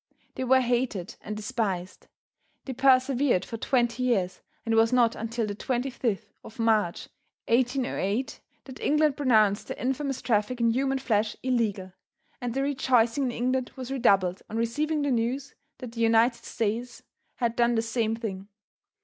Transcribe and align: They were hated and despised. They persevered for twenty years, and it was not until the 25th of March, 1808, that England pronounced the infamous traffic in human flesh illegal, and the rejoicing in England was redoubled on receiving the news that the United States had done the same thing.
They 0.33 0.43
were 0.43 0.61
hated 0.61 1.15
and 1.21 1.37
despised. 1.37 2.07
They 2.65 2.73
persevered 2.73 3.45
for 3.45 3.57
twenty 3.57 4.01
years, 4.01 4.41
and 4.65 4.73
it 4.73 4.75
was 4.75 4.91
not 4.91 5.15
until 5.15 5.45
the 5.45 5.53
25th 5.53 6.25
of 6.43 6.57
March, 6.57 7.07
1808, 7.47 8.41
that 8.63 8.79
England 8.79 9.15
pronounced 9.15 9.67
the 9.67 9.79
infamous 9.79 10.23
traffic 10.23 10.59
in 10.59 10.71
human 10.71 10.97
flesh 10.97 11.37
illegal, 11.43 11.93
and 12.41 12.55
the 12.55 12.63
rejoicing 12.63 13.25
in 13.25 13.31
England 13.31 13.73
was 13.75 13.91
redoubled 13.91 14.41
on 14.49 14.57
receiving 14.57 15.03
the 15.03 15.11
news 15.11 15.53
that 15.77 15.91
the 15.91 16.01
United 16.01 16.45
States 16.45 17.03
had 17.35 17.55
done 17.55 17.75
the 17.75 17.83
same 17.83 18.15
thing. 18.15 18.47